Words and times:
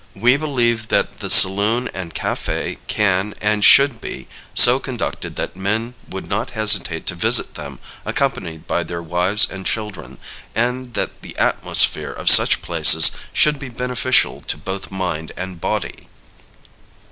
We 0.15 0.35
believe 0.35 0.87
that 0.87 1.19
the 1.19 1.29
saloon 1.29 1.87
and 1.93 2.15
café 2.15 2.79
can, 2.87 3.35
and 3.39 3.63
should 3.63 4.01
be, 4.01 4.27
so 4.55 4.79
conducted 4.79 5.35
that 5.35 5.55
men 5.55 5.93
would 6.09 6.25
not 6.25 6.49
hesitate 6.57 7.05
to 7.05 7.13
visit 7.13 7.53
them 7.53 7.77
accompanied 8.03 8.65
by 8.65 8.81
their 8.81 9.03
wives 9.03 9.47
and 9.47 9.63
children, 9.63 10.17
and 10.55 10.95
that 10.95 11.21
the 11.21 11.37
atmosphere 11.37 12.09
of 12.11 12.31
such 12.31 12.63
places 12.63 13.11
should 13.31 13.59
be 13.59 13.69
beneficial 13.69 14.41
to 14.47 14.57
both 14.57 14.89
mind 14.89 15.33
and 15.37 15.61
body. 15.61 16.07